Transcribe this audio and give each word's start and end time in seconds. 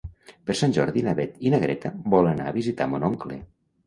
Per 0.45 0.53
Sant 0.59 0.71
Jordi 0.77 1.03
na 1.07 1.11
Beth 1.19 1.35
i 1.47 1.51
na 1.53 1.59
Greta 1.63 1.91
volen 2.13 2.31
anar 2.33 2.47
a 2.53 2.57
visitar 2.57 2.89
mon 2.95 3.07
oncle. 3.11 3.39